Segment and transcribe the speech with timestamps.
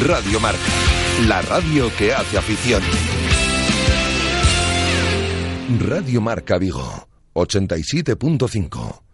[0.00, 0.60] Radio Marca,
[1.26, 2.82] la radio que hace afición.
[5.80, 9.07] Radio Marca Vigo, 87.5.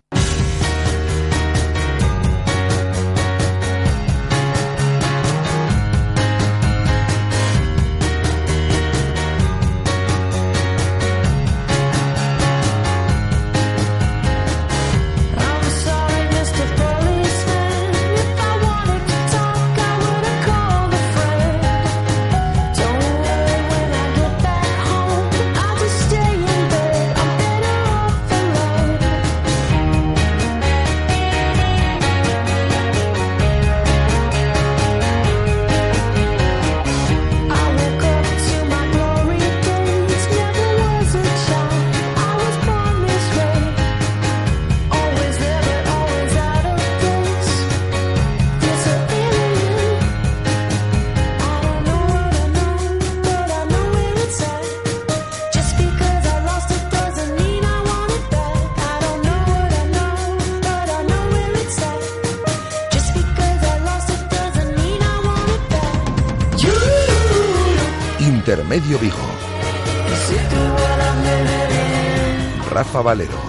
[73.04, 73.43] Valero.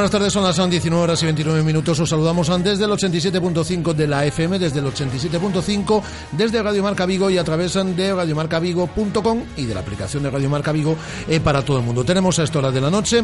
[0.00, 2.00] Buenas tardes, son las 19 horas y 29 minutos.
[2.00, 7.28] Os saludamos desde el 87.5 de la FM, desde el 87.5, desde Radio Marca Vigo
[7.28, 10.96] y a través de radiomarcavigo.com y de la aplicación de Radio Marca Vigo
[11.28, 12.02] eh, para todo el mundo.
[12.02, 13.22] Tenemos a esta hora de la noche,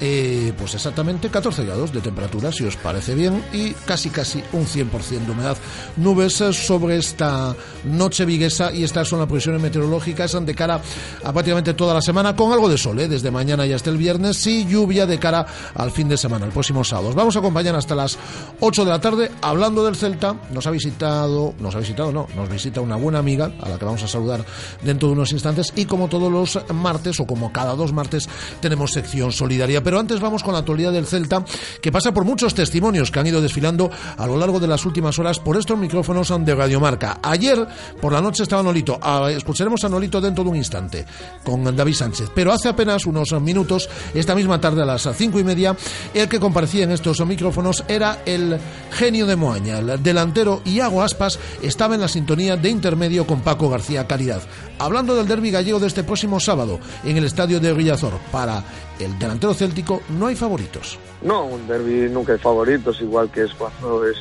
[0.00, 4.66] eh, pues exactamente 14 grados de temperatura, si os parece bien, y casi casi un
[4.66, 5.56] 100% de humedad.
[5.96, 10.80] Nubes sobre esta noche viguesa y estas son las previsiones meteorológicas de cara
[11.22, 13.96] a prácticamente toda la semana, con algo de sol, eh, desde mañana y hasta el
[13.96, 17.08] viernes, y lluvia de cara al fin de semana, el próximo sábado.
[17.08, 18.18] Os vamos a acompañar hasta las
[18.60, 20.36] 8 de la tarde hablando del Celta.
[20.52, 23.84] Nos ha visitado, nos ha visitado, no, nos visita una buena amiga a la que
[23.84, 24.44] vamos a saludar
[24.82, 25.72] dentro de unos instantes.
[25.76, 28.28] Y como todos los martes, o como cada dos martes,
[28.60, 29.82] tenemos sección solidaria.
[29.82, 31.44] Pero antes vamos con la actualidad del Celta,
[31.80, 35.18] que pasa por muchos testimonios que han ido desfilando a lo largo de las últimas
[35.18, 37.20] horas por estos micrófonos de Radiomarca.
[37.22, 37.66] Ayer
[38.00, 38.98] por la noche estaba Nolito.
[39.00, 41.06] Ah, escucharemos a Nolito dentro de un instante
[41.44, 42.30] con David Sánchez.
[42.34, 45.76] Pero hace apenas unos minutos, esta misma tarde a las cinco y media,
[46.14, 48.58] el que comparecía en estos micrófonos era el
[48.92, 53.68] genio de Moaña, el delantero Iago Aspas, estaba en la sintonía de intermedio con Paco
[53.68, 54.42] García Caridad.
[54.78, 58.62] Hablando del derbi gallego de este próximo sábado en el estadio de Villazor, para
[58.98, 60.98] el delantero céltico no hay favoritos.
[61.22, 64.16] No, un derby nunca hay favoritos, igual que es cuando es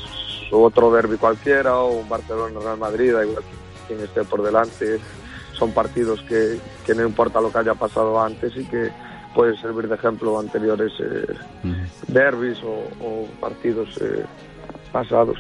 [0.51, 3.43] otro derby cualquiera o un Barcelona-Real Madrid, igual
[3.87, 4.99] quien esté por delante.
[5.53, 8.91] Son partidos que, que no importa lo que haya pasado antes y que
[9.35, 11.35] pueden servir de ejemplo anteriores eh,
[12.07, 14.25] derbis o, o partidos eh,
[14.91, 15.37] pasados.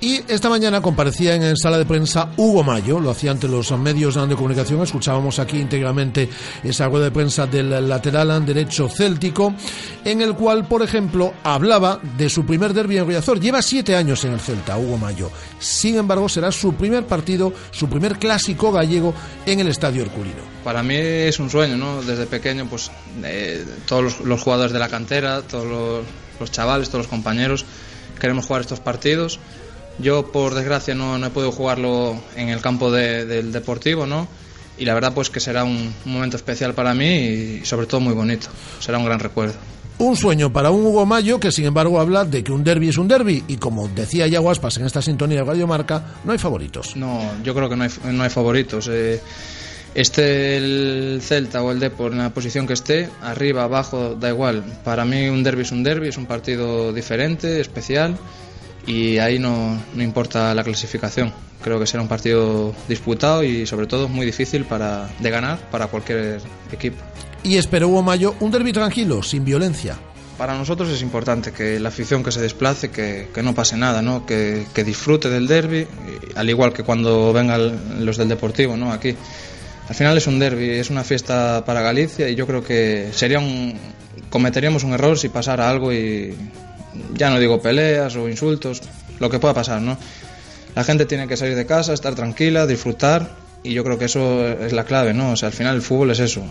[0.00, 4.14] Y esta mañana comparecía en sala de prensa Hugo Mayo, lo hacía ante los medios
[4.14, 6.28] de comunicación, escuchábamos aquí íntegramente
[6.62, 9.54] esa rueda de prensa del lateral derecho céltico,
[10.04, 13.40] en el cual, por ejemplo, hablaba de su primer derbi en Riazor.
[13.40, 15.30] Lleva siete años en el Celta, Hugo Mayo.
[15.58, 19.14] Sin embargo, será su primer partido, su primer clásico gallego
[19.46, 20.42] en el Estadio Herculino.
[20.64, 22.02] Para mí es un sueño, ¿no?
[22.02, 22.90] Desde pequeño, pues
[23.22, 26.04] eh, todos los, jugadores de la cantera, todos
[26.40, 27.64] los chavales, todos los compañeros,
[28.18, 29.38] queremos jugar estos partidos.
[29.98, 34.26] Yo, por desgracia, no, no he podido jugarlo en el campo de- del deportivo, ¿no?
[34.76, 37.06] Y la verdad, pues que será un, un momento especial para mí
[37.60, 38.48] y, sobre todo, muy bonito.
[38.80, 39.54] Será un gran recuerdo.
[39.98, 42.98] Un sueño para un Hugo Mayo que, sin embargo, habla de que un derby es
[42.98, 46.38] un derby y, como decía Iago Aspas en esta sintonía de Radio Marca, no hay
[46.38, 46.96] favoritos.
[46.96, 48.88] No, yo creo que no hay, no hay favoritos.
[48.90, 49.20] Eh,
[49.94, 54.64] esté el Celta o el Depor en la posición que esté, arriba, abajo, da igual.
[54.82, 58.16] Para mí un derby es un derby, es un partido diferente, especial
[58.86, 61.32] y ahí no, no importa la clasificación.
[61.62, 65.86] Creo que será un partido disputado y sobre todo muy difícil para, de ganar para
[65.86, 66.40] cualquier
[66.70, 66.98] equipo.
[67.42, 69.96] Y espero Hugo Mayo un derby tranquilo, sin violencia.
[70.36, 74.02] Para nosotros es importante que la afición que se desplace, que, que no pase nada,
[74.02, 74.26] ¿no?
[74.26, 75.86] Que, que disfrute del derby,
[76.34, 78.92] al igual que cuando vengan los del Deportivo, ¿no?
[78.92, 79.14] Aquí.
[79.88, 83.38] Al final es un derby, es una fiesta para Galicia y yo creo que sería
[83.38, 83.78] un
[84.30, 86.34] cometeríamos un error si pasara algo y
[87.14, 88.82] ya no digo peleas o insultos,
[89.18, 89.96] lo que pueda pasar, ¿no?
[90.74, 94.46] La gente tiene que salir de casa, estar tranquila, disfrutar y yo creo que eso
[94.46, 95.32] es la clave, ¿no?
[95.32, 96.42] O sea, al final el fútbol es eso.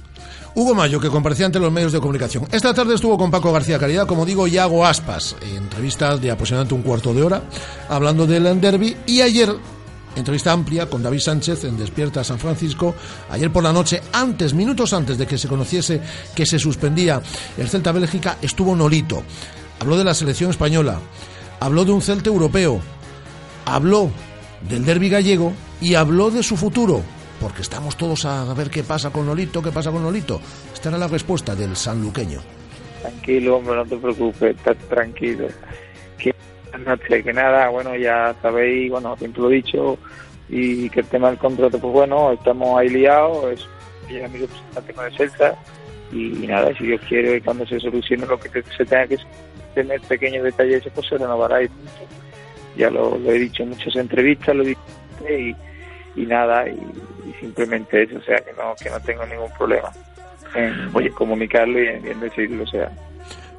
[0.56, 2.48] Hugo Mayo, que comparecía ante los medios de comunicación.
[2.52, 6.74] Esta tarde estuvo con Paco García Caridad, como digo, y hago aspas, entrevistas de aproximadamente
[6.74, 7.44] un cuarto de hora,
[7.88, 9.50] hablando del derby, y ayer,
[10.16, 12.96] entrevista amplia con David Sánchez en Despierta San Francisco,
[13.30, 16.02] ayer por la noche, antes, minutos antes de que se conociese
[16.36, 17.22] que se suspendía
[17.58, 19.24] el Celta Bélgica, estuvo Nolito.
[19.84, 20.98] Habló de la selección española,
[21.60, 22.80] habló de un Celta europeo,
[23.66, 24.10] habló
[24.62, 25.52] del derby gallego
[25.82, 27.02] y habló de su futuro,
[27.42, 30.40] porque estamos todos a ver qué pasa con Nolito, qué pasa con Nolito.
[30.74, 32.40] Esta era la respuesta del sanluqueño.
[33.02, 35.48] Tranquilo, hombre, no te preocupes, estás tranquilo.
[36.18, 36.34] Que,
[37.22, 39.98] que nada, bueno, ya sabéis, bueno, siempre lo he dicho,
[40.48, 43.68] y que el tema del contrato, pues bueno, estamos ahí liados, es
[44.10, 45.56] ella mi representante con el Celta,
[46.14, 49.18] y, nada, si Dios quiere, cuando se solucione lo que se tenga que
[49.74, 51.92] tener pequeños detalles, pues se renovará y punto.
[52.76, 54.82] Ya lo, lo he dicho en muchas entrevistas, lo he dicho
[55.30, 55.56] y,
[56.16, 56.74] y nada, y,
[57.30, 59.92] y simplemente eso, o sea, que no, que no tengo ningún problema
[60.56, 62.92] en comunicarlo y en, y en decirlo, o sea.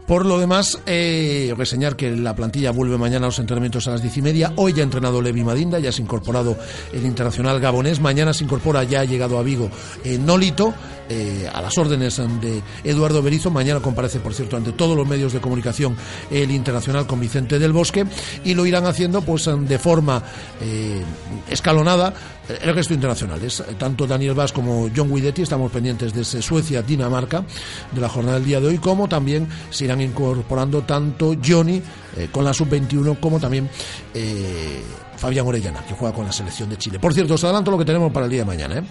[0.07, 4.03] Por lo demás, eh, reseñar que la plantilla vuelve mañana a los entrenamientos a las
[4.03, 4.53] diez y media.
[4.57, 6.59] Hoy ya ha entrenado Levi Madinda, ya se ha incorporado
[6.93, 8.01] el internacional gabonés.
[8.01, 9.71] Mañana se incorpora, ya ha llegado a Vigo,
[10.05, 10.75] eh, Nolito,
[11.09, 13.51] eh, a las órdenes de Eduardo Berizo.
[13.51, 15.97] Mañana comparece, por cierto, ante todos los medios de comunicación
[16.31, 18.05] el internacional con Vicente del Bosque.
[18.45, 20.23] Y lo irán haciendo pues de forma
[20.61, 21.03] eh,
[21.49, 22.13] escalonada
[22.49, 23.61] el resto internacionales.
[23.61, 27.45] Eh, Tanto Daniel Vaz como John Guidetti estamos pendientes de Suecia-Dinamarca
[27.93, 31.83] de la jornada del día de hoy, como también se irán incorporando tanto Johnny
[32.17, 33.69] eh, con la sub-21 como también
[34.13, 34.83] eh,
[35.17, 36.99] Fabián Orellana, que juega con la selección de Chile.
[36.99, 38.79] Por cierto, os adelanto lo que tenemos para el día de mañana.
[38.79, 38.83] ¿eh?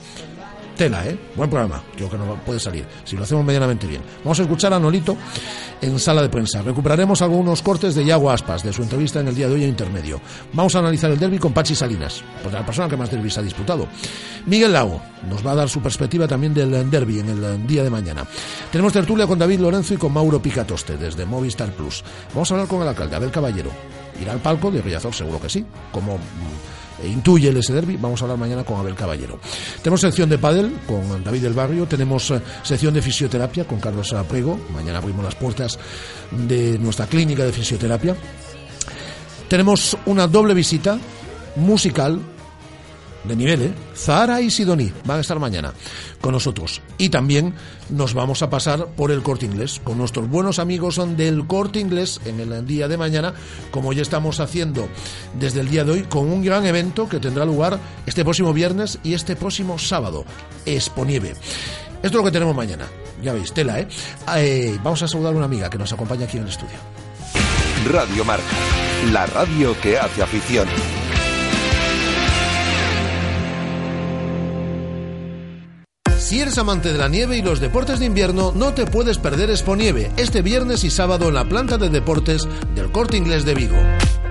[0.75, 1.17] Tela, ¿eh?
[1.35, 1.83] Buen programa.
[1.95, 4.01] Creo que no puede salir, si lo hacemos medianamente bien.
[4.23, 5.15] Vamos a escuchar a Nolito
[5.81, 6.61] en sala de prensa.
[6.61, 9.69] Recuperaremos algunos cortes de Yago Aspas, de su entrevista en el día de hoy en
[9.69, 10.19] intermedio.
[10.53, 13.41] Vamos a analizar el derby con Pachi Salinas, pues la persona que más derbis ha
[13.41, 13.87] disputado.
[14.45, 17.89] Miguel Lago nos va a dar su perspectiva también del derby en el día de
[17.89, 18.25] mañana.
[18.71, 22.03] Tenemos tertulia con David Lorenzo y con Mauro Picatoste desde Movistar Plus.
[22.33, 23.69] Vamos a hablar con el alcalde, Abel Caballero.
[24.21, 25.13] ¿Irá al palco de Villazor?
[25.13, 25.65] Seguro que sí.
[25.91, 26.21] Como mm,
[27.07, 29.39] intuye el derby, vamos a hablar mañana con Abel Caballero.
[29.81, 34.13] Tenemos sección de pádel con David del Barrio, tenemos eh, sección de fisioterapia con Carlos
[34.13, 35.77] Aprego, mañana abrimos las puertas
[36.31, 38.15] de nuestra clínica de fisioterapia.
[39.47, 40.97] Tenemos una doble visita
[41.55, 42.19] musical
[43.23, 43.73] de nivel, ¿eh?
[43.95, 45.73] Zara y Sidoní van a estar mañana
[46.21, 46.81] con nosotros.
[46.97, 47.53] Y también
[47.89, 52.19] nos vamos a pasar por el corte inglés con nuestros buenos amigos del corte inglés
[52.25, 53.33] en el día de mañana,
[53.71, 54.87] como ya estamos haciendo
[55.39, 58.99] desde el día de hoy, con un gran evento que tendrá lugar este próximo viernes
[59.03, 60.25] y este próximo sábado,
[60.65, 61.31] Exponieve.
[62.03, 62.85] Esto es lo que tenemos mañana.
[63.21, 63.87] Ya veis, tela, ¿eh?
[64.35, 66.75] Eh, Vamos a saludar a una amiga que nos acompaña aquí en el estudio.
[67.89, 68.43] Radio Marca,
[69.11, 70.67] la radio que hace afición.
[76.23, 79.49] Si eres amante de la nieve y los deportes de invierno, no te puedes perder
[79.49, 83.75] Exponieve este viernes y sábado en la planta de deportes del Corte Inglés de Vigo.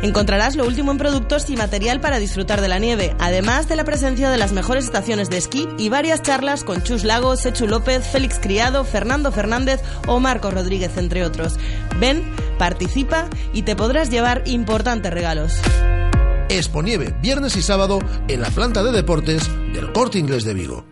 [0.00, 3.84] Encontrarás lo último en productos y material para disfrutar de la nieve, además de la
[3.84, 8.06] presencia de las mejores estaciones de esquí y varias charlas con Chus Lagos, Sechu López,
[8.06, 11.56] Félix Criado, Fernando Fernández o Marco Rodríguez, entre otros.
[12.00, 12.24] Ven,
[12.58, 15.58] participa y te podrás llevar importantes regalos.
[16.48, 20.91] Exponieve viernes y sábado en la planta de deportes del Corte Inglés de Vigo.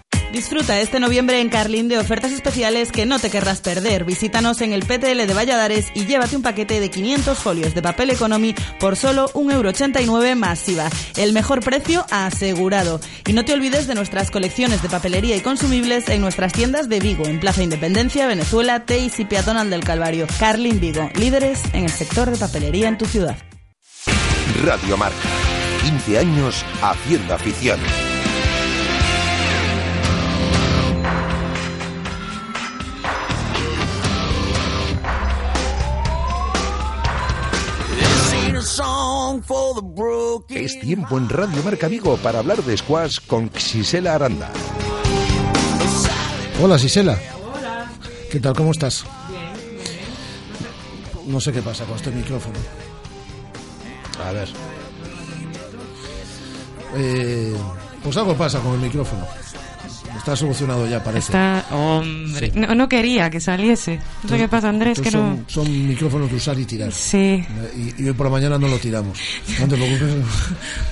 [0.31, 4.05] Disfruta este noviembre en Carlín de ofertas especiales que no te querrás perder.
[4.05, 8.11] Visítanos en el PTL de Valladares y llévate un paquete de 500 folios de papel
[8.11, 10.89] economy por solo 1,89€ más IVA.
[11.17, 13.01] El mejor precio asegurado.
[13.27, 17.01] Y no te olvides de nuestras colecciones de papelería y consumibles en nuestras tiendas de
[17.01, 20.27] Vigo, en Plaza Independencia, Venezuela, Teis y Peatonal del Calvario.
[20.39, 23.35] Carlín Vigo, líderes en el sector de papelería en tu ciudad.
[24.63, 25.17] Radio Marca,
[25.83, 27.79] 15 años haciendo afición.
[40.49, 44.49] Es tiempo en Radio Marca Vigo para hablar de squash con Xisela Aranda.
[46.61, 47.17] Hola, Sisela.
[47.55, 47.91] Hola.
[48.31, 48.53] ¿Qué tal?
[48.55, 49.03] ¿Cómo estás?
[51.25, 52.55] No sé qué pasa con este micrófono.
[54.25, 54.49] A ver.
[56.95, 57.55] eh,
[58.03, 59.25] pues algo pasa con el micrófono.
[60.17, 61.27] Está solucionado ya, parece.
[61.27, 63.99] Está, hombre, no, no quería que saliese.
[64.23, 65.39] No sé qué pasa, Andrés, no...
[65.47, 66.91] son, micrófonos de usar y tirar.
[66.91, 67.43] Sí,
[67.75, 69.17] Y, y hoy por la mañana no lo tiramos.
[69.59, 70.01] No te preocupes.
[70.13, 70.23] un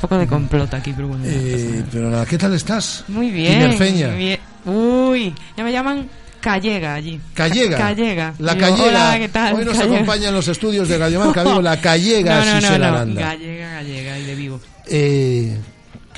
[0.01, 1.23] poco de complot aquí, pero bueno.
[1.27, 1.85] Eh, nada.
[1.91, 3.03] pero nada, ¿qué tal estás?
[3.07, 3.77] Muy bien.
[3.77, 4.39] Muy bien.
[4.65, 6.07] Uy, ya me llaman
[6.41, 7.19] Callega allí.
[7.33, 7.77] Callega.
[7.77, 8.33] Ca- Callega.
[8.39, 8.88] La Digo, Callega.
[8.88, 9.55] Hola, ¿qué tal?
[9.55, 9.95] Hoy nos Callega.
[9.95, 13.15] acompaña en los estudios de Radio Marca Vigo la Callega No, no, no.
[13.19, 14.59] Gallega, gallega y de vivo.
[14.88, 15.57] Eh,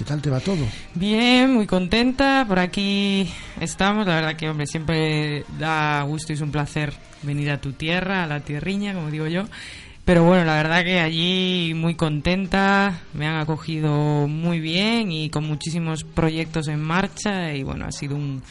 [0.01, 0.65] ¿Qué tal te va todo?
[0.95, 2.43] Bien, muy contenta.
[2.47, 4.07] Por aquí estamos.
[4.07, 6.91] La verdad que, hombre, siempre da gusto y es un placer
[7.21, 9.43] venir a tu tierra, a la tierriña, como digo yo.
[10.03, 15.45] Pero bueno, la verdad que allí muy contenta, me han acogido muy bien y con
[15.45, 18.41] muchísimos proyectos en marcha y bueno, ha sido un,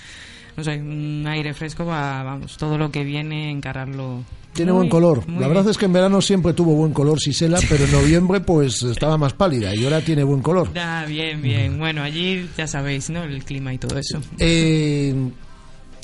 [0.56, 4.22] no sé, un aire fresco para, vamos, todo lo que viene, encararlo.
[4.52, 5.24] Tiene muy- buen color.
[5.30, 5.70] La verdad bien.
[5.70, 9.32] es que en verano siempre tuvo buen color Sisela, pero en noviembre pues estaba más
[9.32, 10.70] pálida y ahora tiene buen color.
[10.76, 11.78] Ah, bien, bien.
[11.78, 13.22] Bueno, allí ya sabéis, ¿no?
[13.22, 14.20] El clima y todo eso.
[14.38, 15.14] Eh,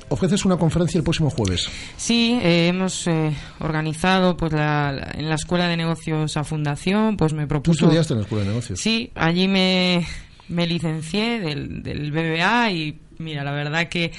[0.09, 1.69] ofreces una conferencia el próximo jueves.
[1.97, 7.17] Sí, eh, hemos eh, organizado pues la, la- en la Escuela de Negocios a Fundación,
[7.17, 7.85] pues me Tú propuso...
[7.87, 8.81] estudiaste en la Escuela de Negocios.
[8.81, 10.07] Sí, allí me,
[10.49, 14.13] me licencié del, del BBA y mira, la verdad que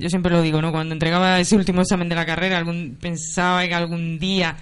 [0.00, 0.72] yo siempre lo digo, ¿no?
[0.72, 4.56] Cuando entregaba ese último examen de la carrera, algún, pensaba que algún día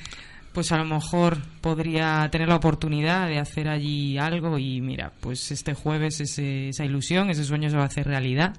[0.52, 5.52] pues a lo mejor podría tener la oportunidad de hacer allí algo y mira, pues
[5.52, 8.56] este jueves ese- esa ilusión, ese sueño se va a hacer realidad.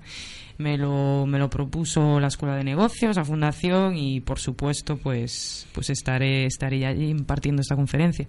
[0.58, 5.68] Me lo, me lo propuso la Escuela de Negocios, la Fundación y por supuesto pues,
[5.74, 8.28] pues estaré, estaré allí impartiendo esta conferencia.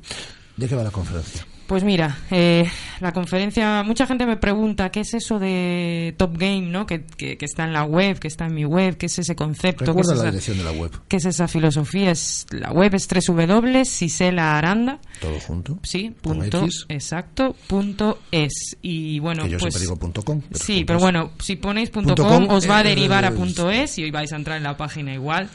[0.57, 1.45] ¿De qué va la conferencia?
[1.71, 6.62] Pues mira, eh, la conferencia, mucha gente me pregunta qué es eso de Top Game,
[6.62, 6.85] ¿no?
[6.85, 9.37] Que, que, que está en la web, que está en mi web, qué es ese
[9.37, 10.91] concepto, qué es, Recuerda la esa, dirección de la web.
[11.07, 12.11] qué es esa filosofía.
[12.11, 15.79] Es, la web es www.siselaaranda, Todo junto.
[15.85, 18.77] sí, punto, exacto, punto es.
[18.83, 19.73] Y bueno, que yo pues...
[19.73, 20.41] siempre digo punto com.
[20.41, 21.03] pero Sí, pero es.
[21.05, 23.71] bueno, si ponéis punto Punto .com com, os va a eh, derivar a eh, punto
[23.71, 25.49] .es y hoy vais a entrar en la página igual.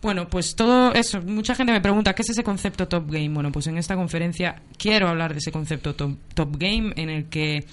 [0.00, 1.20] Bueno, pues todo eso.
[1.22, 3.30] Mucha gente me pregunta, ¿qué es ese concepto Top Game?
[3.30, 7.24] Bueno, pues en esta conferencia quiero hablar de ese concepto Top, top Game en el
[7.26, 7.64] que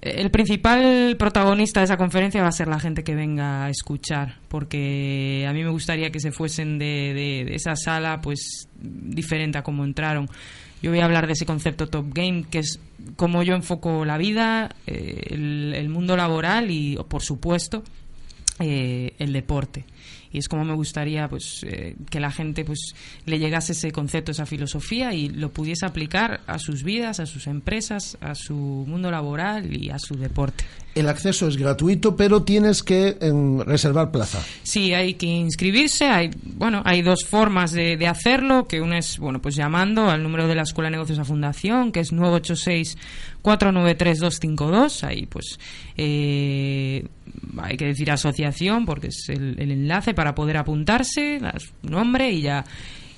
[0.00, 4.36] el principal protagonista de esa conferencia va a ser la gente que venga a escuchar,
[4.46, 9.58] porque a mí me gustaría que se fuesen de, de- de esa sala pues diferente
[9.58, 10.28] a como entraron.
[10.80, 12.78] Yo voy a hablar de ese concepto Top Game, que es
[13.16, 17.82] cómo yo enfoco la vida, eh, el, el mundo laboral y, por supuesto,
[18.60, 19.84] eh, el deporte.
[20.32, 22.94] Y es como me gustaría pues eh, que la gente pues
[23.26, 27.46] le llegase ese concepto, esa filosofía y lo pudiese aplicar a sus vidas, a sus
[27.46, 30.64] empresas, a su mundo laboral y a su deporte.
[30.94, 34.44] El acceso es gratuito, pero tienes que em, reservar plaza.
[34.64, 36.06] Sí, hay que inscribirse.
[36.06, 40.24] Hay, bueno, hay dos formas de, de hacerlo, que una es, bueno, pues llamando al
[40.24, 42.10] número de la Escuela de Negocios a Fundación, que es
[43.42, 45.04] 986-493-252.
[45.04, 45.58] Ahí, pues,
[45.96, 47.06] eh,
[47.58, 51.40] hay que decir asociación, porque es el, el enlace para poder apuntarse,
[51.82, 52.64] nombre y ya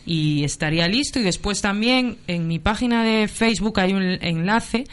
[0.07, 4.85] y estaría listo y después también en mi página de Facebook hay un enlace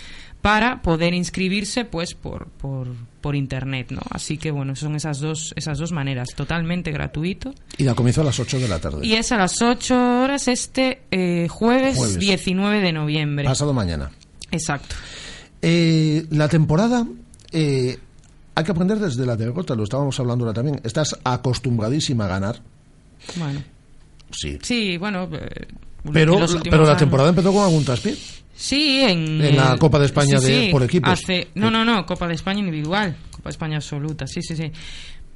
[0.42, 2.90] para poder inscribirse pues por, por,
[3.22, 7.84] por internet no así que bueno son esas dos esas dos maneras totalmente gratuito Y
[7.84, 9.08] la comienzo a las 8 de la tarde.
[9.08, 12.20] y es a las 8 horas este eh, jueves, Jueves.
[12.20, 14.12] 19 de noviembre Pasado mañana.
[14.52, 14.96] exacto
[15.62, 17.06] Eh, la temporada
[17.52, 17.98] eh,
[18.56, 20.80] hay que aprender desde la derrota, lo estábamos hablando ahora también.
[20.84, 22.62] Estás acostumbradísima a ganar.
[23.38, 23.64] bueno
[24.32, 24.58] Sí.
[24.62, 25.68] sí bueno eh,
[26.12, 28.16] Pero, últimos pero la años- temporada empezó con algún traspié.
[28.56, 31.12] Sí, en, En la el- Copa de España sí, de- sí, por equipos.
[31.12, 34.72] Hace, no, no, no, Copa de España individual, Copa de España absoluta, sí, sí, sí.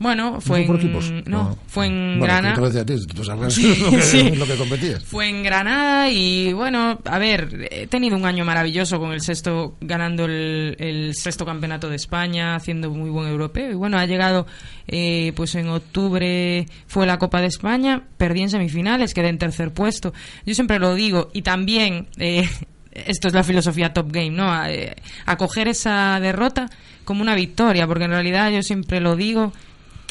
[0.02, 1.12] Bueno, fue ¿No por en, equipos?
[1.28, 2.56] no, fue en Bueno, Granada.
[2.56, 3.06] ¿qué te decía a ti?
[3.16, 4.32] Tú sabrás Sí, lo, que, sí.
[4.36, 5.04] lo que competías.
[5.04, 9.76] Fue en Granada y bueno, a ver, he tenido un año maravilloso con el sexto,
[9.80, 13.70] ganando el, el sexto campeonato de España, haciendo muy buen europeo.
[13.70, 14.48] Y bueno, ha llegado,
[14.88, 19.72] eh, pues en octubre fue la Copa de España, perdí en semifinales, quedé en tercer
[19.72, 20.14] puesto.
[20.48, 22.50] Yo siempre lo digo y también, eh,
[22.92, 24.52] esto es la filosofía Top Game, ¿no?
[24.52, 24.96] A- eh,
[25.28, 26.70] acoger esa derrota
[27.06, 29.54] como una victoria, porque en realidad yo siempre lo digo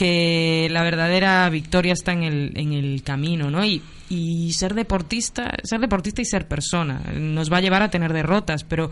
[0.01, 3.63] que la verdadera victoria está en el, en el camino, ¿no?
[3.67, 8.15] Y, y ser deportista, ser deportista y ser persona nos va a llevar a tener
[8.15, 8.91] derrotas, pero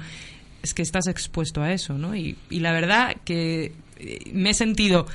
[0.62, 2.14] es que estás expuesto a eso, ¿no?
[2.14, 5.06] Y, y la verdad que eh, me he sentido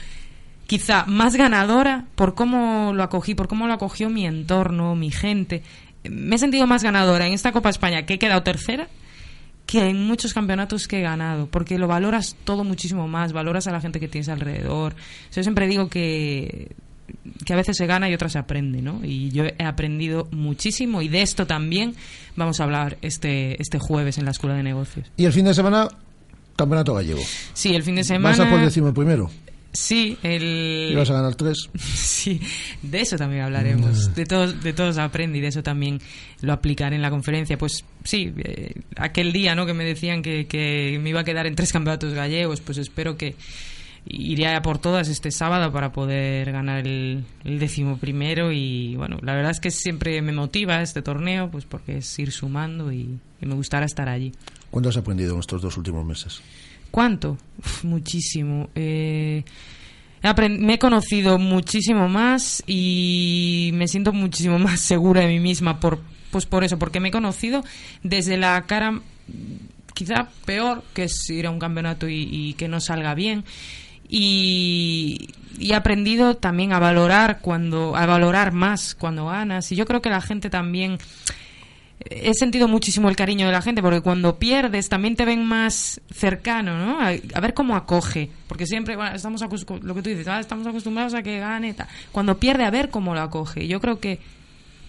[0.66, 5.62] quizá más ganadora por cómo lo acogí, por cómo lo acogió mi entorno, mi gente.
[6.10, 8.88] Me he sentido más ganadora en esta Copa España, que he quedado tercera,
[9.66, 13.72] que en muchos campeonatos que he ganado, porque lo valoras todo muchísimo más, valoras a
[13.72, 14.96] la gente que tienes alrededor.
[15.34, 16.76] Yo siempre digo que
[17.46, 19.02] que a veces se gana y otras se aprende, ¿no?
[19.04, 21.96] Y yo he aprendido muchísimo y de esto también
[22.36, 25.12] vamos a hablar este este jueves en la Escuela de Negocios.
[25.18, 25.88] Y el fin de semana
[26.56, 27.22] Campeonato gallego.
[27.54, 28.44] Sí, el fin de Vas semana.
[28.44, 29.30] a por décimo primero.
[29.74, 30.90] Sí, el.
[30.92, 31.70] Y vas a ganar tres.
[31.80, 32.40] Sí,
[32.82, 34.14] de eso también hablaremos.
[34.16, 36.00] De todos, de todos aprendí, de eso también
[36.42, 37.58] lo aplicaré en la conferencia.
[37.58, 39.66] Pues sí, eh, aquel día ¿no?
[39.66, 43.18] que me decían que, que me iba a quedar en tres campeonatos gallegos, pues espero
[43.18, 43.36] que
[44.06, 48.52] iré a por todas este sábado para poder ganar el, el décimo primero.
[48.52, 52.32] Y bueno, la verdad es que siempre me motiva este torneo, pues porque es ir
[52.32, 54.34] sumando y, y me gustará estar allí.
[54.70, 56.42] ¿Cuánto has aprendido en estos dos últimos meses?
[56.94, 57.40] ¿Cuánto?
[57.82, 58.70] Muchísimo.
[58.76, 59.44] Eh,
[60.48, 66.02] me he conocido muchísimo más y me siento muchísimo más segura de mí misma por,
[66.30, 67.64] pues por eso, porque me he conocido
[68.04, 69.02] desde la cara
[69.96, 73.44] quizá peor, que es ir a un campeonato y, y que no salga bien.
[74.08, 80.04] Y he aprendido también a valorar cuando a valorar más cuando ganas y yo creo
[80.04, 81.00] que la gente también
[82.10, 86.02] he sentido muchísimo el cariño de la gente porque cuando pierdes también te ven más
[86.14, 87.00] cercano, ¿no?
[87.00, 89.42] A, ver cómo acoge, porque siempre bueno, estamos
[89.82, 91.76] lo que dices, ah, estamos acostumbrados a que gane,
[92.12, 93.68] cuando pierde a ver cómo lo acoge.
[93.68, 94.20] Yo creo que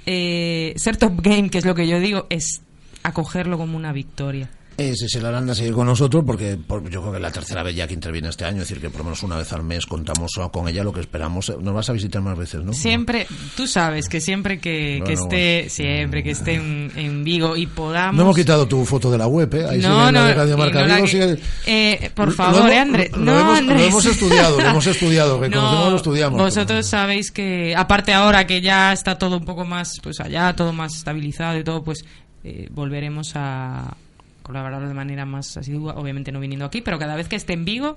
[0.06, 2.60] eh, ser top game, que es lo que yo digo, es
[3.02, 4.50] acogerlo como una victoria.
[4.76, 7.62] Ese es el Aranda seguir con nosotros porque, porque yo creo que es la tercera
[7.62, 9.62] vez ya que interviene este año, es decir, que por lo menos una vez al
[9.62, 11.52] mes contamos con ella lo que esperamos.
[11.60, 12.72] Nos vas a visitar más veces, ¿no?
[12.72, 13.26] Siempre,
[13.56, 17.66] tú sabes que siempre que, que Bueno, esté, siempre que esté en, en Vigo y
[17.66, 18.16] podamos.
[18.16, 19.64] No hemos quitado tu foto de la web, ¿eh?
[19.68, 22.32] Ahí sigue no, la no, de Radio Marca no la Vigo, que- sigue- eh, por
[22.32, 23.12] favor, Andrés.
[23.12, 23.80] lo no, hemos- Andrés.
[23.80, 26.40] Lo hemos estudiado, lo hemos estudiado, que No, conocemos lo estudiamos.
[26.40, 30.72] Vosotros sabéis que, aparte ahora que ya está todo un poco más, pues allá, todo
[30.72, 32.04] más estabilizado y todo, pues
[32.42, 33.96] eh, volveremos a
[34.44, 37.64] colaborar de manera más asidua, obviamente no viniendo aquí, pero cada vez que esté en
[37.64, 37.96] Vigo,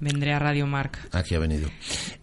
[0.00, 1.00] vendré a Radio Marca.
[1.12, 1.68] Aquí ha venido.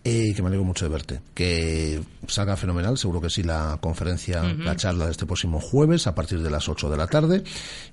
[0.04, 1.22] Eh, que me alegro mucho de verte.
[1.34, 6.16] Que salga fenomenal, seguro que sí, la conferencia, la charla de este próximo jueves a
[6.16, 7.44] partir de las 8 de la tarde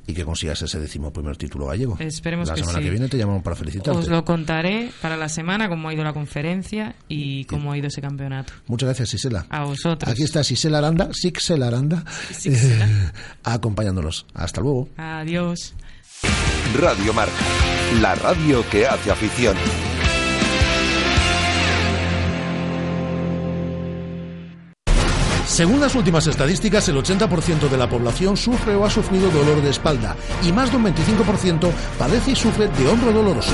[0.07, 1.97] y que consigas ese décimo primer título gallego.
[1.99, 2.85] Esperemos la que semana sí.
[2.85, 3.99] que viene te llamamos para felicitarte.
[3.99, 7.89] Os lo contaré para la semana, cómo ha ido la conferencia y cómo ha ido
[7.89, 8.53] ese campeonato.
[8.67, 9.47] Muchas gracias, Isela.
[9.49, 10.11] A vosotros.
[10.11, 12.05] Aquí está Sisela Aranda, Sixela Aranda,
[12.45, 13.11] eh,
[13.45, 14.27] acompañándonos.
[14.35, 14.89] Hasta luego.
[14.97, 15.75] Adiós.
[16.75, 17.33] Radio Marca,
[18.01, 19.57] la radio que hace afición.
[25.47, 29.69] Según las últimas estadísticas, el 80% de la población sufre o ha sufrido dolor de
[29.69, 33.53] espalda y más de un 25% padece y sufre de hombro doloroso.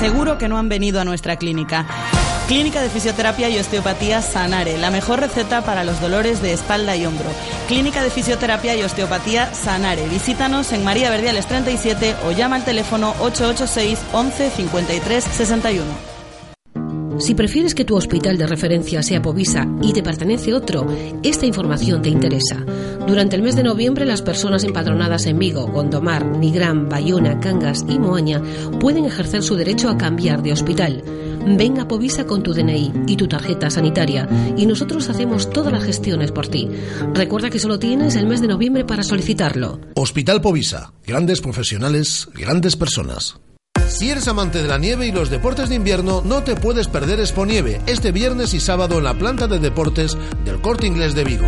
[0.00, 1.86] Seguro que no han venido a nuestra clínica.
[2.50, 7.06] Clínica de Fisioterapia y Osteopatía Sanare, la mejor receta para los dolores de espalda y
[7.06, 7.26] hombro.
[7.68, 10.08] Clínica de Fisioterapia y Osteopatía Sanare.
[10.08, 15.84] Visítanos en María Verdiales 37 o llama al teléfono 886 11 53 61.
[17.20, 20.88] Si prefieres que tu hospital de referencia sea Povisa y te pertenece otro,
[21.22, 22.56] esta información te interesa.
[23.06, 28.00] Durante el mes de noviembre, las personas empadronadas en Vigo, Gondomar, Nigrán, Bayona, Cangas y
[28.00, 28.42] Moaña
[28.80, 31.04] pueden ejercer su derecho a cambiar de hospital.
[31.46, 35.84] Ven a Povisa con tu DNI y tu tarjeta sanitaria y nosotros hacemos todas las
[35.84, 36.68] gestiones por ti.
[37.14, 39.80] Recuerda que solo tienes el mes de noviembre para solicitarlo.
[39.94, 40.92] Hospital Povisa.
[41.06, 43.40] Grandes profesionales, grandes personas.
[43.88, 47.18] Si eres amante de la nieve y los deportes de invierno, no te puedes perder
[47.18, 51.46] Exponieve este viernes y sábado en la planta de deportes del Corte Inglés de Vigo.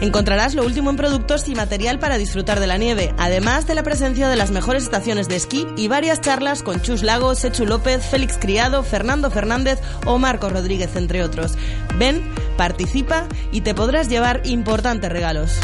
[0.00, 3.82] Encontrarás lo último en productos y material para disfrutar de la nieve, además de la
[3.82, 8.06] presencia de las mejores estaciones de esquí y varias charlas con Chus Lagos, Sechu López,
[8.06, 11.54] Félix Criado, Fernando Fernández o Marco Rodríguez, entre otros.
[11.98, 12.22] Ven,
[12.56, 15.58] participa y te podrás llevar importantes regalos.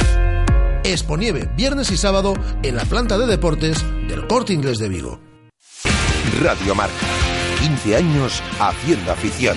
[0.82, 5.20] Exponieve, viernes y sábado en la planta de deportes del Corte Inglés de Vigo.
[6.42, 7.06] Radio Marca,
[7.60, 9.56] 15 años haciendo afición.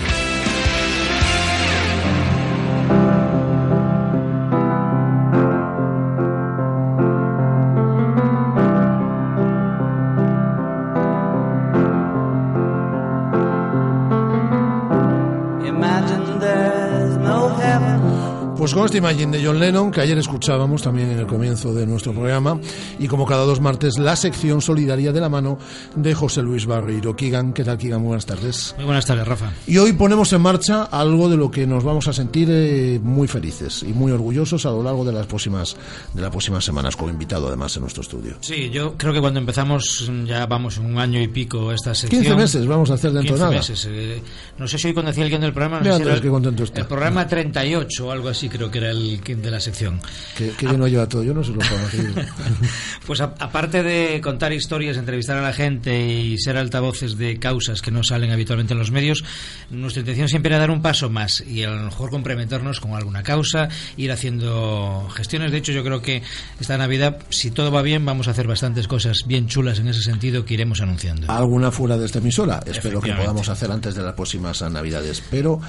[18.67, 21.87] Pues con este Imagine de John Lennon, que ayer escuchábamos también en el comienzo de
[21.87, 22.59] nuestro programa,
[22.99, 25.57] y como cada dos martes, la sección solidaria de la mano
[25.95, 27.15] de José Luis Barreiro.
[27.15, 28.03] Kigan, ¿qué tal, Kigan?
[28.03, 28.73] Buenas tardes.
[28.75, 29.53] Muy buenas tardes, Rafa.
[29.67, 33.29] Y hoy ponemos en marcha algo de lo que nos vamos a sentir eh, muy
[33.29, 35.77] felices y muy orgullosos a lo largo de las próximas
[36.13, 38.35] de las próximas semanas, con invitado además en nuestro estudio.
[38.41, 42.21] Sí, yo creo que cuando empezamos, ya vamos un año y pico esta sección.
[42.21, 43.55] 15 meses vamos a hacer dentro de 15 nada.
[43.55, 43.87] meses.
[43.89, 44.21] eh,
[44.57, 46.27] no sé si hoy cuando decía el guion del programa, no sé si Andrés, qué
[46.29, 46.81] contento está.
[46.81, 50.01] el programa 38 o algo así, creo que era el de la sección.
[50.37, 51.67] Que, que bien lo lleva todo, yo no sé lo que
[53.05, 57.81] Pues a- aparte de contar historias, entrevistar a la gente y ser altavoces de causas
[57.81, 59.23] que no salen habitualmente en los medios,
[59.69, 63.23] nuestra intención siempre era dar un paso más y a lo mejor comprometernos con alguna
[63.23, 65.51] causa, ir haciendo gestiones.
[65.51, 66.21] De hecho, yo creo que
[66.59, 70.01] esta Navidad, si todo va bien, vamos a hacer bastantes cosas bien chulas en ese
[70.01, 71.31] sentido que iremos anunciando.
[71.31, 72.61] alguna fuera de esta emisora.
[72.65, 75.23] Espero que podamos hacer antes de las próximas Navidades.
[75.29, 75.59] Pero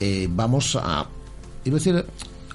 [0.00, 1.06] eh, vamos a,
[1.64, 2.04] iba a decir,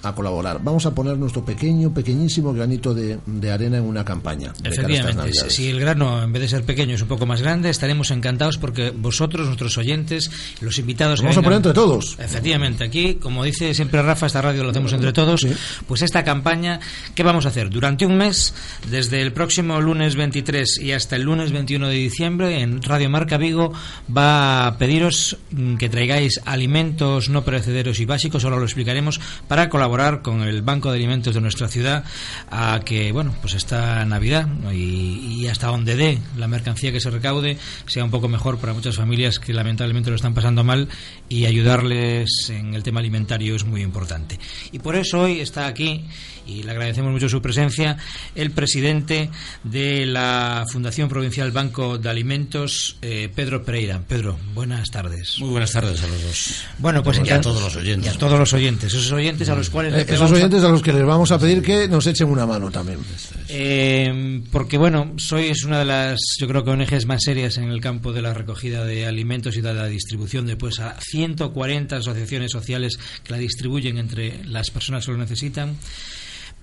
[0.04, 0.60] a colaborar.
[0.64, 4.54] Vamos a poner nuestro pequeño, pequeñísimo granito de, de arena en una campaña.
[4.64, 8.12] Efectivamente, si el grano en vez de ser pequeño es un poco más grande, estaremos
[8.12, 10.32] encantados porque vosotros, nuestros oyentes,
[10.62, 11.20] los invitados...
[11.20, 12.16] que Vamos a poner vengan- entre todos.
[12.20, 15.46] Efectivamente, aquí, como dice siempre Rafa, esta radio lo hacemos entre todos,
[15.88, 16.80] pues esta campaña,
[17.16, 17.70] ¿qué vamos a hacer?
[17.70, 18.54] Durante un mes,
[18.90, 23.38] desde el próximo lunes 23 y hasta el lunes 21 de diciembre, en Radio Marca
[23.38, 23.74] Vigo
[24.16, 25.38] va a pediros
[25.78, 29.89] que traigáis alimentos no perecederos y básicos, ahora lo explicaremos, para colaborar
[30.22, 32.04] con el Banco de Alimentos de nuestra ciudad
[32.52, 37.10] a que, bueno, pues esta Navidad y, y hasta donde dé la mercancía que se
[37.10, 40.90] recaude sea un poco mejor para muchas familias que lamentablemente lo están pasando mal
[41.28, 44.40] y ayudarles en el tema alimentario es muy importante.
[44.72, 46.06] Y por eso hoy está aquí
[46.46, 47.98] y le agradecemos mucho su presencia
[48.36, 49.30] el presidente
[49.64, 54.02] de la Fundación Provincial Banco de Alimentos, eh, Pedro Pereira.
[54.08, 55.38] Pedro, buenas tardes.
[55.40, 56.64] Muy buenas tardes a los dos.
[56.80, 58.06] Bueno, pues y a todos los oyentes.
[58.06, 60.64] y a todos los oyentes, esos oyentes a los cuales Eh, esos vamos a- oyentes
[60.64, 63.00] a los que les vamos a pedir que nos echen una mano también.
[63.48, 67.82] Eh, porque bueno, sois una de las, yo creo que ONGs más serias en el
[67.82, 72.52] campo de la recogida de alimentos y de la distribución de pues a 140 asociaciones
[72.52, 75.76] sociales que la distribuyen entre las personas que lo necesitan.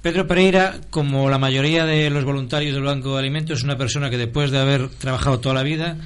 [0.02, 4.08] Pedro Pereira, como la mayoría de los voluntarios del Banco de Alimentos, es una persona
[4.10, 5.96] que después de haber trabajado toda la vida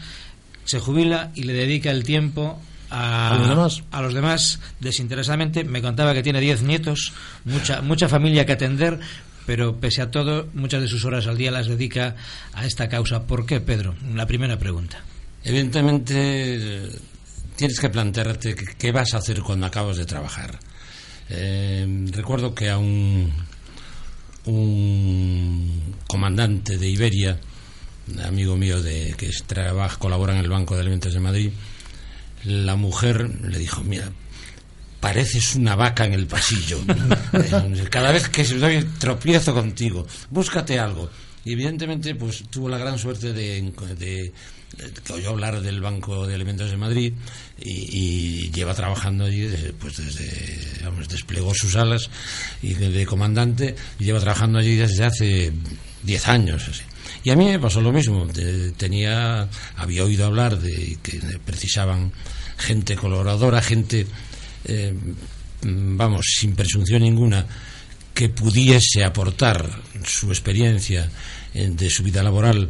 [0.64, 3.82] se jubila y le dedica el tiempo a, ¿A los demás?
[3.90, 5.64] a los demás desinteresadamente.
[5.64, 7.12] Me contaba que tiene 10 nietos,
[7.44, 8.98] mucha, mucha familia que atender,
[9.46, 12.16] pero pese a todo, muchas de sus horas al día las dedica
[12.52, 13.26] a esta causa.
[13.26, 13.94] ¿Por qué, Pedro?
[14.14, 15.02] La primera pregunta.
[15.42, 16.88] Evidentemente,
[17.56, 20.58] tienes que plantearte qué- vas a hacer cuando acabas de trabajar.
[21.30, 23.32] Eh, recuerdo que a un,
[24.46, 27.38] un comandante de Iberia,
[28.24, 31.50] amigo mío de que trabaja, colabora en el Banco de Alimentos de Madrid,
[32.44, 34.10] la mujer le dijo, mira,
[35.00, 36.80] pareces una vaca en el pasillo.
[37.90, 41.10] Cada vez que doy tropiezo contigo, búscate algo.
[41.44, 43.62] Y evidentemente, pues tuvo la gran suerte de,
[43.98, 44.32] de-
[45.04, 47.12] que oyó hablar del Banco de Alimentos de Madrid
[47.58, 52.08] y, y lleva trabajando allí, desde, pues desde, vamos, desplegó sus alas
[52.62, 55.52] y de, de comandante y lleva trabajando allí desde hace
[56.04, 56.62] 10 años.
[56.68, 56.82] así.
[57.22, 58.26] Y a mí me pasó lo mismo.
[58.76, 62.12] tenía, había oído hablar de que precisaban
[62.56, 64.06] gente colaboradora, gente,
[64.64, 64.94] eh,
[65.62, 67.46] vamos, sin presunción ninguna,
[68.14, 69.68] que pudiese aportar
[70.04, 71.10] su experiencia
[71.54, 72.68] eh, de su vida laboral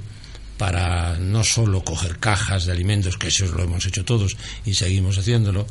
[0.59, 4.37] para no solo coger cajas de alimentos, que eso lo hemos hecho todos
[4.67, 5.67] y seguimos haciéndolo,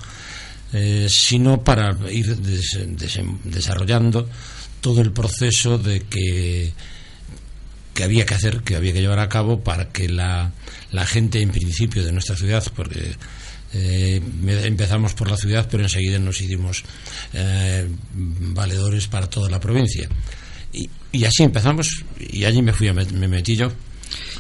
[0.74, 2.80] eh, sino para ir des-
[3.44, 4.28] desarrollando
[4.82, 6.74] todo el proceso de que
[8.00, 10.54] que había que hacer, que había que llevar a cabo para que la,
[10.94, 13.12] la gente en principio de nuestra ciudad, porque
[13.74, 16.86] eh, me- empezamos por la ciudad, pero enseguida nos hicimos
[17.34, 20.08] eh, valedores para toda la provincia.
[21.12, 23.70] Y, así empezamos, y allí me fui, a met- me metí yo.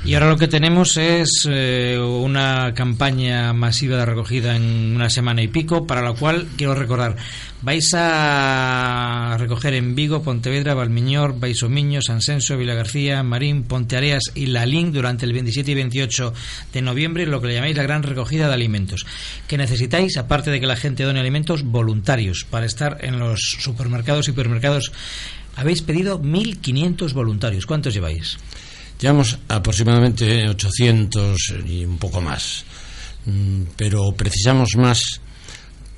[0.05, 5.41] Y ahora lo que tenemos es eh, una campaña masiva de recogida en una semana
[5.41, 7.17] y pico, para la cual quiero recordar,
[7.62, 14.47] vais a recoger en Vigo, Pontevedra, Valmiñor, Baisomiño, San Senso, Vila García, Marín, Ponteareas y
[14.47, 16.34] Lalín durante el 27 y 28
[16.71, 19.05] de noviembre, lo que le llamáis la gran recogida de alimentos.
[19.47, 24.27] Que necesitáis, aparte de que la gente done alimentos, voluntarios para estar en los supermercados
[24.27, 24.93] y hipermercados.
[25.58, 27.65] Habéis pedido 1.500 voluntarios.
[27.65, 28.38] ¿Cuántos lleváis?
[28.99, 32.65] Llevamos aproximadamente 800 y un poco más,
[33.25, 35.21] Mm, pero precisamos más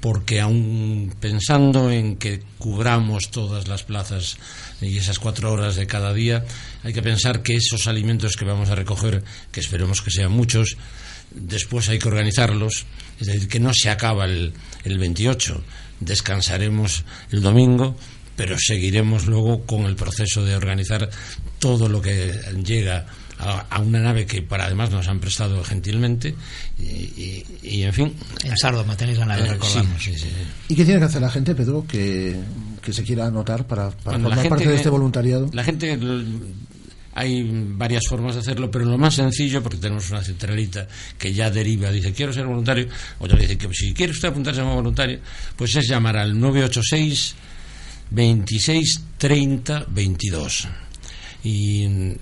[0.02, 4.38] porque aún pensando en que cubramos todas las plazas
[4.82, 6.44] y esas cuatro horas de cada día,
[6.84, 10.76] hay que pensar que esos alimentos que vamos a recoger, que esperemos que sean muchos,
[11.30, 12.86] después hay que organizarlos,
[13.20, 15.64] es decir, que no se acaba el, el 28,
[16.00, 17.96] descansaremos el domingo,
[18.36, 21.12] pero seguiremos luego con el proceso de organizar
[21.62, 22.34] todo lo que
[22.66, 23.06] llega
[23.40, 26.36] a, a una nave que para además nos han prestado gentilmente
[26.78, 30.02] y, y- y, en fin En Sardoma tenéis la nave, Eh, recordamos.
[30.04, 30.28] sí, sí, sí.
[30.68, 32.36] ¿Y qué tiene que hacer la gente, Pedro, que,
[32.82, 35.50] que se quiera anotar para, para Bueno, formar parte de este voluntariado?
[35.54, 35.98] La gente,
[37.14, 37.44] hay
[37.76, 41.92] varias formas de hacerlo, pero lo más sencillo, porque tenemos una centralita que ya deriva,
[41.92, 42.88] dice, quiero ser voluntario,
[43.20, 45.20] o ya le dice que si quiere usted apuntarse como voluntario,
[45.56, 47.36] pues es llamar al 986
[48.12, 50.68] 26 30 22
[51.44, 52.16] y mm,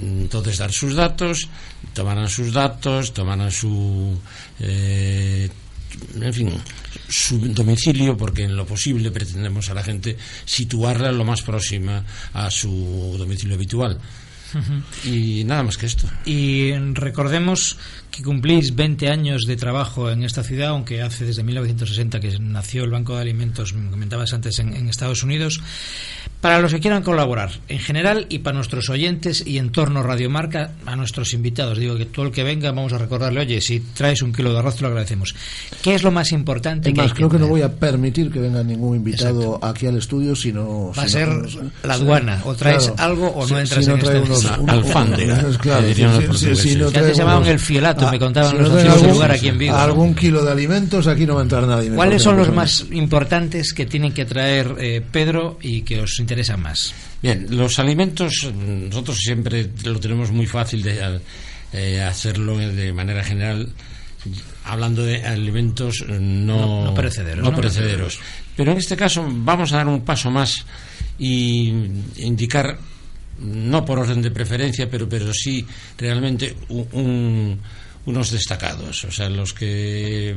[0.00, 1.48] entonces dar sus datos
[1.92, 4.18] tomarán sus datos tomarán su
[4.60, 5.48] eh,
[6.20, 6.52] en fin
[7.08, 12.50] su domicilio porque en lo posible pretendemos a la gente situarla lo más próxima a
[12.50, 14.00] su domicilio habitual
[15.04, 17.76] y nada más que esto Y recordemos
[18.10, 22.84] que cumplís 20 años de trabajo en esta ciudad, aunque hace desde 1960 que nació
[22.84, 25.60] el Banco de Alimentos, me comentabas antes, en, en Estados Unidos.
[26.40, 30.72] Para los que quieran colaborar, en general, y para nuestros oyentes y en torno Radiomarca,
[30.86, 31.78] a nuestros invitados.
[31.78, 34.58] Digo que todo el que venga, vamos a recordarle, oye, si traes un kilo de
[34.60, 35.34] arroz, te lo agradecemos.
[35.82, 37.72] ¿Qué es lo más importante Es que hay más, que creo que no voy a
[37.74, 40.92] permitir que venga ningún invitado aquí al estudio, sino...
[40.96, 43.90] Va a si ser no- la aduana, o traes algo o no Si- entras si
[43.90, 44.12] no en este
[44.44, 48.56] unos- Alfándega, claro, si- si- si no Que antes llamaban el fiolato, me contaban si
[48.58, 49.74] los no algún- lugar aquí en Vigo.
[49.76, 51.90] Algún kilo de alimentos, aquí no va a entrar nadie.
[51.90, 56.60] ¿Cuáles son los más importantes que tienen que traer eh, Pedro y que os interesan
[56.62, 56.94] más?
[57.22, 61.20] Bien, los alimentos nosotros siempre lo tenemos muy fácil de
[61.72, 63.68] eh, hacerlo de manera general
[64.64, 67.56] hablando de alimentos eh, no, No- no perecederos, no ¿no?
[67.56, 68.18] perecederos.
[68.56, 70.64] Pero en este caso vamos a dar un paso más
[71.18, 71.72] y
[72.16, 72.78] indicar
[73.40, 75.64] no por orden de preferencia, pero pero sí
[75.96, 77.60] realmente un- un-
[78.06, 80.34] unos destacados, o sea, los que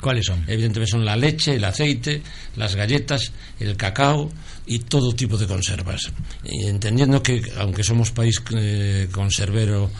[0.00, 0.42] ¿Cuáles son?
[0.48, 2.20] Evidentemente son la leche, el aceite,
[2.56, 3.30] las galletas,
[3.60, 4.32] el cacao
[4.66, 6.10] y todo tipo de conservas.
[6.44, 9.90] Y entendiendo que, aunque somos país eh, conservero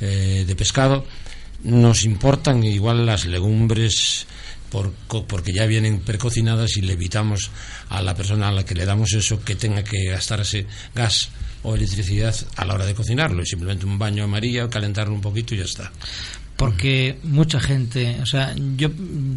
[0.00, 1.06] eh, de pescado,
[1.62, 4.26] nos importan igual las legumbres
[4.70, 4.92] por
[5.26, 7.50] porque ya vienen precocinadas y le evitamos
[7.88, 11.30] a la persona a la que le damos eso que tenga que gastarse gas
[11.62, 15.20] o electricidad a la hora de cocinarlo y simplemente un baño a María, calentarlo un
[15.20, 15.92] poquito y ya está.
[16.56, 18.88] Porque mucha gente, o sea, yo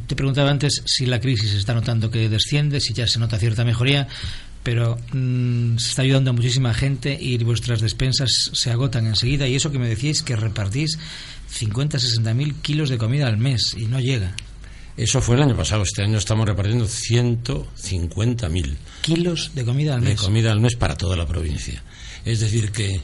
[0.06, 3.40] te preguntaba antes si la crisis se está notando que desciende, si ya se nota
[3.40, 4.08] cierta mejoría,
[4.62, 9.48] pero mm, se está ayudando a muchísima gente y vuestras despensas se agotan enseguida.
[9.48, 11.00] Y eso que me decíais que repartís
[11.50, 14.36] 50, 60 mil kilos de comida al mes y no llega.
[14.98, 15.84] Eso fue el año pasado.
[15.84, 20.20] Este año estamos repartiendo 150.000 Kilos de comida al de mes.
[20.22, 21.84] comida al mes para toda la provincia.
[22.26, 23.02] Es decir, que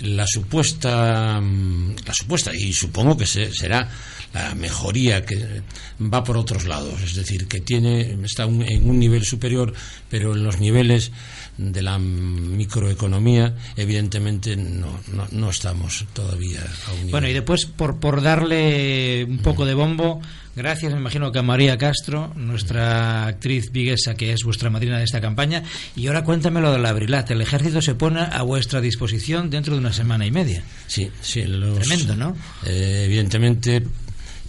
[0.00, 3.88] la supuesta, mm, la supuesta y supongo que se- será
[4.34, 5.62] la mejoría que
[6.02, 7.00] va por otros lados.
[7.02, 9.72] Es decir, que tiene está un- en un nivel superior,
[10.10, 11.12] pero en los niveles
[11.58, 17.10] de la microeconomía, evidentemente no, no, no estamos todavía a un nivel.
[17.12, 20.20] Bueno, y después, por, por darle un poco de bombo,
[20.54, 25.04] gracias, me imagino que a María Castro, nuestra actriz viguesa, que es vuestra madrina de
[25.04, 25.62] esta campaña.
[25.94, 27.30] Y ahora cuéntame lo de la Brilat.
[27.30, 30.62] El ejército se pone a vuestra disposición dentro de una semana y media.
[30.86, 32.36] Sí, sí, los- Tremendo, ¿no?
[32.66, 33.82] eh, evidentemente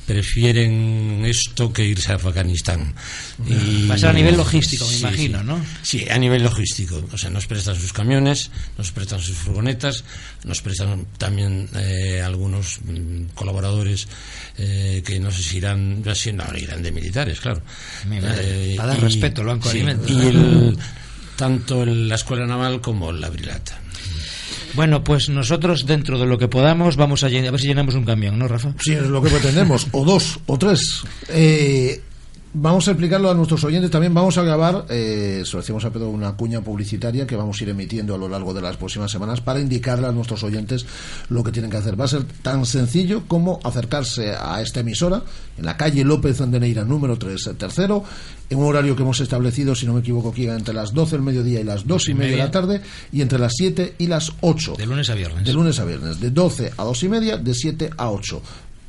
[0.08, 2.96] prefieren esto que irse a Afganistán.
[3.46, 5.46] Y- Va a ser a nivel logístico, me imagino, sí.
[5.46, 5.65] ¿no?
[5.84, 7.04] Sí, a nivel logístico.
[7.12, 10.04] O sea, nos prestan sus camiones, nos prestan sus furgonetas,
[10.46, 14.08] nos prestan también eh, algunos mm, colaboradores
[14.58, 17.62] eh, que no sé si irán, si no, irán de militares, claro.
[18.10, 20.10] Eh, para dar respeto al Banco de sí, Alimentos.
[20.12, 20.78] Y el-
[21.36, 23.80] tanto la Escuela Naval como la Brilata.
[24.78, 28.06] Bueno, pues nosotros, dentro de lo que podamos, vamos a, a ver si llenamos un
[28.06, 28.76] camión, ¿no, Rafa?
[28.80, 31.02] Sí, es lo que pretendemos, o dos, o tres.
[31.30, 32.00] Eh,
[32.60, 34.13] vamos a explicarlo a nuestros oyentes también.
[34.13, 37.63] Vamos a grabar, eh, se lo decimos a Pedro, una cuña publicitaria que vamos a
[37.63, 40.86] ir emitiendo a lo largo de las próximas semanas para indicarle a nuestros oyentes
[41.30, 42.00] lo que tienen que hacer.
[42.00, 45.22] Va a ser tan sencillo como acercarse a esta emisora
[45.58, 48.04] en la calle López de Neira, número 3, tercero,
[48.50, 51.22] en un horario que hemos establecido, si no me equivoco, aquí entre las 12 del
[51.22, 54.34] mediodía y las 2 y media de la tarde, y entre las 7 y las
[54.41, 54.76] 8.
[54.78, 55.46] De lunes a viernes.
[55.46, 58.41] De lunes a viernes, de 12 a 2 y media, de 7 a 8.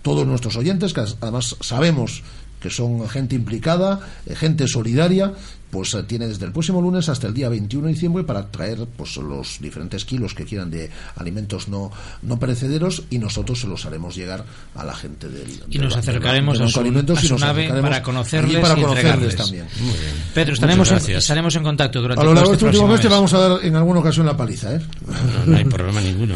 [0.02, 2.22] Todos nuestros oyentes, que además sabemos
[2.60, 5.32] que son gente implicada, eh, gente solidaria,
[5.70, 8.86] pues eh, tiene desde el próximo lunes hasta el día 21 de diciembre para traer
[8.96, 11.90] pues los diferentes kilos que quieran de alimentos no,
[12.22, 14.44] no perecederos y nosotros se los haremos llegar
[14.74, 18.78] a la gente del Y nos acercaremos a su- y nave para conocerles allí para
[18.78, 19.66] y conocerles también.
[19.80, 20.12] Muy bien.
[20.34, 23.08] Pedro, estaremos en, estaremos en contacto durante A lo largo de este último mes te
[23.08, 24.80] vamos a dar en alguna ocasión la paliza, ¿eh?
[25.06, 26.34] No, no hay problema ninguno.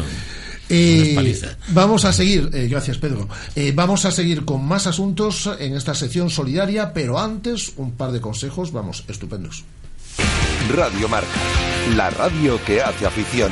[0.69, 3.27] Eh, vamos a seguir, eh, gracias Pedro.
[3.55, 8.11] Eh, vamos a seguir con más asuntos en esta sección solidaria, pero antes un par
[8.11, 9.63] de consejos, vamos, estupendos.
[10.73, 11.27] Radio Marca,
[11.95, 13.51] la radio que hace afición.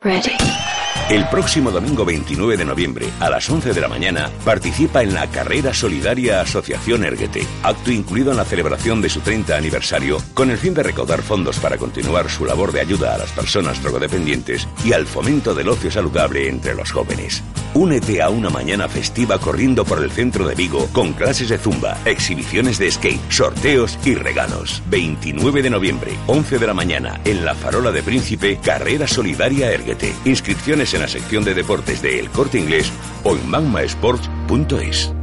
[0.00, 0.65] Ready.
[1.08, 5.28] El próximo domingo 29 de noviembre, a las 11 de la mañana, participa en la
[5.28, 10.58] Carrera Solidaria Asociación Erguete, acto incluido en la celebración de su 30 aniversario, con el
[10.58, 14.94] fin de recaudar fondos para continuar su labor de ayuda a las personas drogodependientes y
[14.94, 17.40] al fomento del ocio saludable entre los jóvenes.
[17.74, 21.98] Únete a una mañana festiva corriendo por el centro de Vigo con clases de zumba,
[22.06, 24.82] exhibiciones de skate, sorteos y regalos.
[24.88, 30.14] 29 de noviembre, 11 de la mañana, en la Farola de Príncipe, Carrera Solidaria Erguete.
[30.24, 32.90] Inscripciones en la sección de deportes de El Corte Inglés
[33.22, 35.15] o en magmasports.es.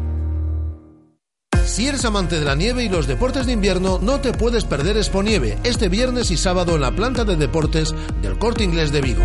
[1.73, 4.95] Si eres amante de la nieve y los deportes de invierno, no te puedes perder
[4.95, 9.23] Exponieve este viernes y sábado en la planta de deportes del Corte Inglés de Vigo.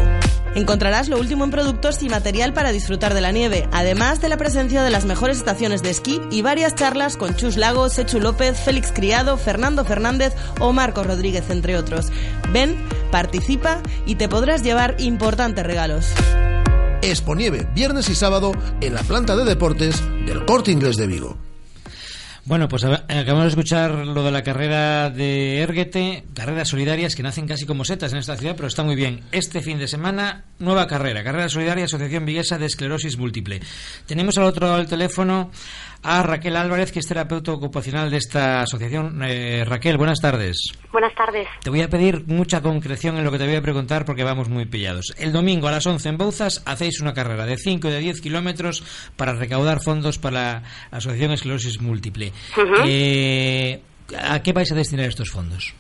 [0.55, 4.39] Encontrarás lo último en productos y material para disfrutar de la nieve, además de la
[4.39, 8.59] presencia de las mejores estaciones de esquí y varias charlas con Chus Lago, Sechu López,
[8.59, 12.07] Félix Criado, Fernando Fernández o Marcos Rodríguez, entre otros.
[12.51, 12.79] Ven,
[13.13, 16.07] participa y te podrás llevar importantes regalos.
[17.03, 21.48] Exponieve viernes y sábado en la planta de deportes del Corte Inglés de Vigo.
[22.49, 27.47] Bueno, pues acabamos de escuchar lo de la carrera de Erguete, carreras solidarias que nacen
[27.47, 29.21] casi como setas en esta ciudad, pero está muy bien.
[29.33, 33.61] Este fin de semana, nueva carrera, carrera solidaria, Asociación Viguesa de Esclerosis Múltiple.
[34.07, 35.51] Tenemos al otro lado del teléfono
[36.03, 39.21] a Raquel Álvarez, que es terapeuta ocupacional de esta asociación.
[39.23, 40.73] Eh, Raquel, buenas tardes.
[40.93, 41.47] Buenas tardes.
[41.63, 44.49] Te voy a pedir mucha concreción en lo que te voy a preguntar porque vamos
[44.49, 45.15] muy pillados.
[45.19, 48.21] El domingo a las 11 en Bouzas hacéis una carrera de 5 y de 10
[48.21, 48.85] kilómetros
[49.17, 52.33] para recaudar fondos para la Asociación Esclerosis Múltiple.
[52.87, 53.81] Eh,
[54.17, 55.75] ¿A qué vais a destinar estos fondos?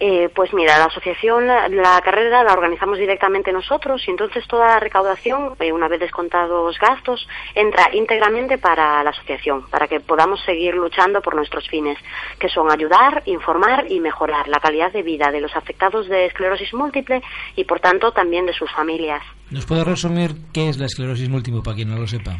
[0.00, 4.68] Eh, pues mira, la asociación, la, la carrera la organizamos directamente nosotros y entonces toda
[4.68, 10.40] la recaudación, eh, una vez descontados gastos, entra íntegramente para la asociación, para que podamos
[10.44, 11.98] seguir luchando por nuestros fines,
[12.38, 16.72] que son ayudar, informar y mejorar la calidad de vida de los afectados de esclerosis
[16.74, 17.20] múltiple
[17.56, 19.22] y por tanto también de sus familias.
[19.50, 22.38] ¿Nos puede resumir qué es la esclerosis múltiple para quien no lo sepa?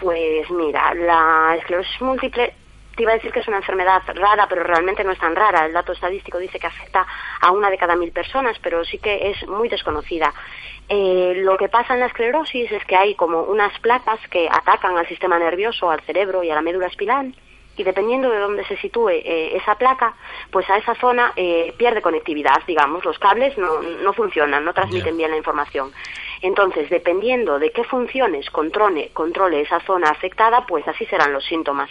[0.00, 2.54] Pues mira, la esclerosis múltiple
[2.98, 5.66] te iba a decir que es una enfermedad rara, pero realmente no es tan rara.
[5.66, 7.06] El dato estadístico dice que afecta
[7.40, 10.34] a una de cada mil personas, pero sí que es muy desconocida.
[10.88, 14.98] Eh, lo que pasa en la esclerosis es que hay como unas placas que atacan
[14.98, 17.32] al sistema nervioso, al cerebro y a la médula espinal.
[17.78, 20.14] Y dependiendo de dónde se sitúe eh, esa placa,
[20.50, 23.04] pues a esa zona eh, pierde conectividad, digamos.
[23.04, 25.92] Los cables no, no funcionan, no transmiten bien la información.
[26.42, 31.90] Entonces, dependiendo de qué funciones controle, controle esa zona afectada, pues así serán los síntomas.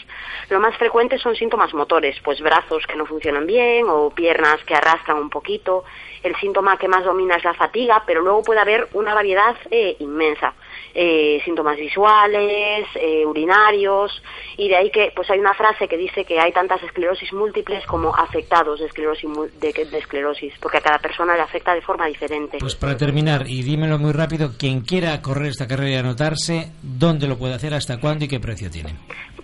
[0.49, 4.75] Lo más frecuente son síntomas motores, pues brazos que no funcionan bien o piernas que
[4.75, 5.83] arrastran un poquito.
[6.23, 9.95] El síntoma que más domina es la fatiga, pero luego puede haber una variedad eh,
[9.99, 10.53] inmensa.
[10.99, 14.11] Eh, síntomas visuales, eh, urinarios,
[14.57, 17.85] y de ahí que pues hay una frase que dice que hay tantas esclerosis múltiples
[17.85, 19.29] como afectados de esclerosis,
[19.59, 22.57] de, de esclerosis, porque a cada persona le afecta de forma diferente.
[22.59, 27.27] Pues para terminar, y dímelo muy rápido, quien quiera correr esta carrera y anotarse, ¿dónde
[27.27, 28.95] lo puede hacer, hasta cuándo y qué precio tiene?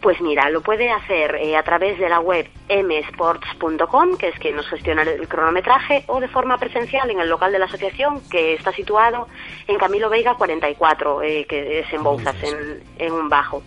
[0.01, 4.55] Pues mira, lo puede hacer eh, a través de la web msports.com, que es quien
[4.55, 8.55] nos gestiona el cronometraje, o de forma presencial en el local de la asociación, que
[8.55, 9.29] está situado
[9.67, 13.63] en Camilo Veiga 44, eh, que es en Bouzas, en, en un bajo.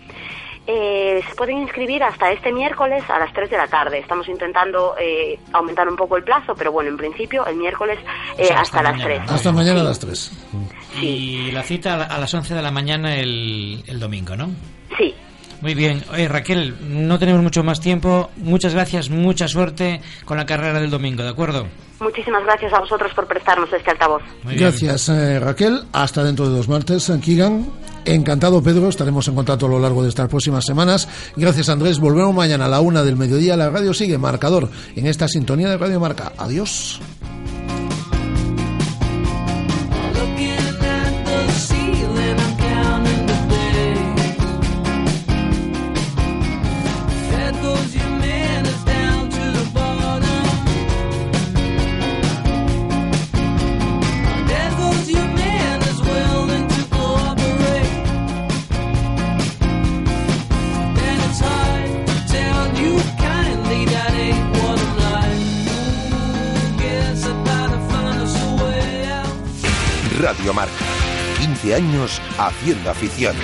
[0.69, 3.99] Eh, se pueden inscribir hasta este miércoles a las 3 de la tarde.
[3.99, 7.99] Estamos intentando eh, aumentar un poco el plazo, pero bueno, en principio el miércoles
[8.37, 9.21] eh, O sea, hasta, las 3.
[9.29, 10.33] Hasta mañana a las 3.
[11.01, 14.51] Y la cita a las 11 de la mañana el, el domingo, ¿no?
[14.99, 15.15] Sí.
[15.61, 16.03] Muy bien.
[16.13, 18.31] Oye, Raquel, no tenemos mucho más tiempo.
[18.37, 21.67] Muchas gracias, mucha suerte con la carrera del domingo, ¿de acuerdo?
[21.99, 24.23] Muchísimas gracias a vosotros por prestarnos este altavoz.
[24.45, 25.83] Gracias, eh, Raquel.
[25.93, 27.67] Hasta dentro de dos martes, eh, Kigan.
[28.05, 28.89] Encantado, Pedro.
[28.89, 31.09] Estaremos en contacto a lo largo de estas próximas semanas.
[31.37, 31.99] Gracias, Andrés.
[31.99, 33.57] Volvemos mañana a la una del mediodía.
[33.57, 36.33] La radio sigue marcador en esta sintonía de Radio Marca.
[36.37, 37.01] Adiós.
[71.77, 73.37] Años haciendo afición.